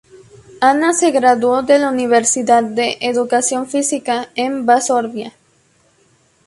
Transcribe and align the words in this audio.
Anna 0.61 0.93
se 0.93 1.11
graduó 1.11 1.61
de 1.61 1.77
la 1.77 1.91
Universidad 1.91 2.63
de 2.63 2.97
Educación 3.01 3.67
Física 3.69 4.29
en 4.33 4.65
Varsovia. 4.65 5.31